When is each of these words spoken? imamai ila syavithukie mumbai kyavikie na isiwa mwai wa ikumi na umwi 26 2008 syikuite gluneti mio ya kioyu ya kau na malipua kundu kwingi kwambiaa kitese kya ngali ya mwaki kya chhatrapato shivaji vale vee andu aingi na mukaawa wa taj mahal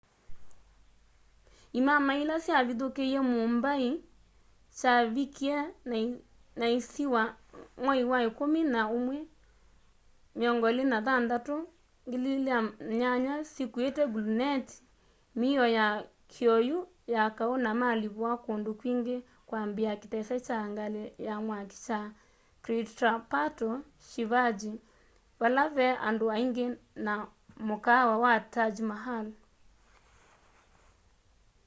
imamai 1.79 2.17
ila 2.21 2.35
syavithukie 2.45 3.19
mumbai 3.31 3.87
kyavikie 4.77 5.57
na 6.59 6.67
isiwa 6.77 7.23
mwai 7.83 8.03
wa 8.11 8.19
ikumi 8.27 8.61
na 8.73 8.81
umwi 8.97 9.19
26 10.35 11.65
2008 12.07 13.43
syikuite 13.51 14.03
gluneti 14.13 14.75
mio 15.39 15.65
ya 15.77 15.87
kioyu 16.31 16.79
ya 17.15 17.23
kau 17.37 17.53
na 17.65 17.71
malipua 17.81 18.31
kundu 18.45 18.71
kwingi 18.79 19.15
kwambiaa 19.49 19.99
kitese 20.01 20.35
kya 20.45 20.59
ngali 20.71 21.03
ya 21.27 21.35
mwaki 21.45 21.77
kya 21.85 22.01
chhatrapato 22.67 23.69
shivaji 24.09 24.73
vale 25.39 25.63
vee 25.75 25.93
andu 26.07 26.25
aingi 26.35 26.65
na 27.05 27.13
mukaawa 27.67 28.15
wa 28.23 28.33
taj 28.53 28.77
mahal 28.91 29.27